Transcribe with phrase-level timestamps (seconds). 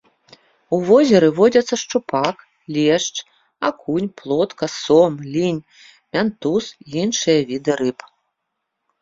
[0.75, 2.35] У возеры водзяцца шчупак,
[2.77, 3.15] лешч,
[3.69, 5.61] акунь, плотка, сом, лінь,
[6.19, 7.99] мянтуз і іншыя віды рыб.